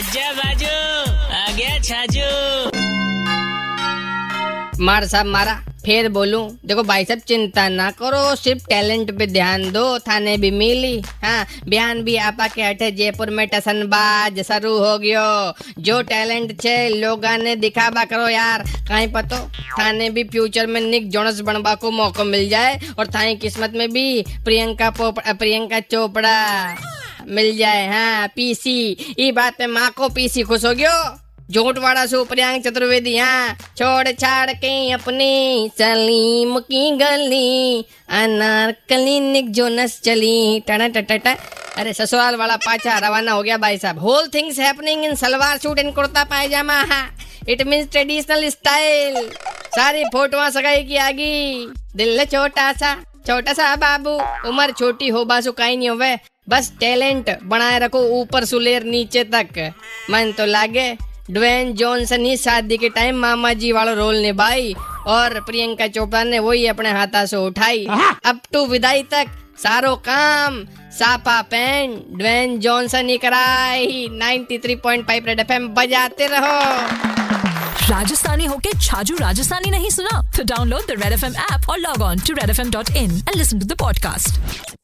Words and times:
आजा 0.00 0.28
बाजू 0.32 0.68
आ 1.30 1.50
गया 1.56 1.78
छाजू। 1.78 2.28
मार 4.80 5.06
साहब 5.06 5.26
मारा, 5.26 5.54
फिर 5.84 6.08
बोलूँ, 6.08 6.44
देखो 6.66 6.82
भाई 6.82 7.04
साहब, 7.04 7.18
चिंता 7.28 7.68
ना 7.68 7.90
करो, 7.90 8.22
सिर्फ़ 8.36 8.64
टैलेंट 8.66 9.10
पे 9.18 9.26
ध्यान 9.26 9.70
दो, 9.72 9.82
थाने 9.98 10.36
भी 10.36 10.50
मिली 10.50 11.00
हाँ 11.24 11.44
बयान 11.68 12.02
भी 12.02 12.16
आपा 12.18 12.46
के 12.48 12.62
हटे, 12.62 12.90
जयपुर 12.92 13.30
में 13.30 13.46
टसनबाज 13.48 14.40
शुरू 14.42 14.72
हो 14.78 14.96
गयो। 14.98 15.82
जो 15.82 16.00
टैलेंट 16.04 16.60
छे, 16.60 16.76
लोगा 16.90 17.36
ने 17.36 17.56
दिखावा 17.56 18.04
करो 18.04 18.28
यार। 18.28 18.62
कहीं 18.88 19.08
पतो, 19.12 19.46
थाने 19.78 20.08
भी 20.10 20.24
फ्यूचर 20.26 20.66
में 20.66 20.80
निक 20.80 21.10
जोनस 21.10 21.40
बनवा 21.42 21.74
को 21.74 21.90
मौका 21.90 22.24
मिल 22.24 22.48
जाए, 22.48 22.80
और 22.98 23.06
थाई 23.06 23.34
किस्मत 23.36 23.72
में 23.74 23.90
भी 23.92 24.22
प्रियंका 24.44 24.90
प्रियंका 25.00 25.80
चोपड़ा। 25.82 26.38
मिल 27.28 27.56
जाए 27.56 27.86
हाँ 27.88 28.28
पीसी। 28.28 29.14
ये 29.18 29.30
बात 29.32 29.58
पे 29.58 29.66
माँ 29.68 29.90
को 29.90 30.08
पीसी 30.10 30.42
खुश 30.42 30.64
हो 30.64 30.74
गयो। 30.74 31.18
झूठ 31.50 31.78
वाला 31.78 32.04
सो 32.06 32.24
प्रियांक 32.24 32.64
चतुर्वेदी 32.64 33.10
यहाँ 33.10 33.54
छोड़ 33.78 34.10
छाड़ 34.10 34.50
के 34.54 34.90
अपनी 34.92 35.70
सलीम 35.78 36.58
की 36.60 36.90
गली। 36.96 37.80
अनारकली 38.10 39.18
निक 39.22 39.50
जोनस 39.50 40.00
चली, 40.00 40.60
टना 40.68 40.88
टटा 40.90 41.36
अरे, 41.78 41.92
ससुराल 41.92 42.36
वाला 42.36 42.56
पाचा 42.56 42.98
रवाना 42.98 43.32
हो 43.32 43.42
गया 43.42 43.56
भाई 43.58 43.78
साहब। 43.78 43.98
Whole 43.98 44.28
things 44.34 44.58
happening 44.58 45.04
in 45.04 45.14
salwar 45.16 45.58
suit 45.58 45.78
and 45.78 45.94
kurta 45.94 46.24
pyjama 46.24 46.80
हाँ। 46.82 47.04
इट 47.48 47.62
मीन्स 47.66 47.90
ट्रेडिशनल 47.90 48.48
स्टाइल 48.50 49.28
सारी 49.76 50.04
फोटोआ 50.12 50.48
सगाई 50.50 50.82
की 50.84 50.96
आगी। 50.98 51.66
दिल 51.96 52.24
छोटा 52.24 52.72
सा 52.72 52.94
छोटा 53.26 53.52
सा 53.52 53.74
बाबू। 53.76 54.10
उम्र 54.48 54.72
छोटी 54.72 55.08
हो 55.08 55.24
बासु, 55.24 55.52
काई 55.52 55.76
नहीं 55.76 55.88
होवे। 55.88 56.16
बस 56.50 56.72
टैलेंट 56.80 57.30
बनाए 57.44 57.78
रखो 57.78 58.00
ऊपर 58.20 58.44
सुलेर 58.44 58.84
नीचे 58.84 59.24
तक। 59.24 59.72
मन 60.10 60.32
तो 60.38 60.46
लागे 60.46 60.92
ड्वेन 61.30 61.72
जॉनसन 61.74 62.24
ही 62.24 62.36
शादी 62.36 62.76
के 62.76 62.88
टाइम 62.88 63.16
मामा 63.16 63.52
जी 63.52 63.72
वाला 63.72 63.92
रोल 63.92 64.16
निभाई 64.16 64.74
और 65.06 65.40
प्रियंका 65.40 65.86
चोपड़ा 65.88 66.22
ने 66.24 66.38
वही 66.38 66.66
अपने 66.66 66.90
हाथा 66.92 67.24
से 67.26 67.36
उठाई। 67.36 67.86
अब 68.24 68.40
टू 68.52 68.66
विदाई 68.66 69.02
तक 69.02 69.26
सारो 69.62 69.94
काम 70.08 70.64
सापा 70.98 71.40
पेन 71.42 71.94
ड्वेन 72.18 72.58
जॉनसन 72.60 73.08
ही 73.08 73.16
कराई 73.18 74.08
93.5 74.12 75.26
रेड 75.26 75.40
एफएम 75.40 75.68
बजाते 75.68 76.26
रहो। 76.26 76.58
राजस्थानी 77.90 78.46
होके 78.46 78.70
छाजू 78.80 79.16
राजस्थानी 79.16 79.70
नहीं 79.70 79.90
सुना? 79.90 80.20
तो 80.36 80.44
download 80.44 80.86
the 80.86 81.02
Red 81.02 81.12
F 81.12 81.24
M 81.26 81.34
app 81.52 81.68
और 81.70 81.78
log 81.78 82.02
on 82.02 82.18
to 82.18 82.34
Red 82.34 82.50
F 82.50 82.60
M 82.60 82.70
dot 82.70 82.90
in 82.90 83.10
and 83.10 83.36
listen 83.36 83.58
to 83.58 83.66
the 83.66 83.78
podcast 83.78 84.79